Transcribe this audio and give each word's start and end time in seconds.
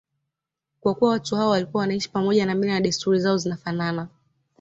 Kwa 0.79 0.95
kuwa 0.95 1.11
watu 1.11 1.35
hao 1.35 1.49
walikuwa 1.49 1.81
wanaishi 1.81 2.09
pamoja 2.09 2.45
na 2.45 2.55
mila 2.55 2.73
na 2.73 2.81
desturi 2.81 3.19
zao 3.19 3.37
zinafanana 3.37 4.07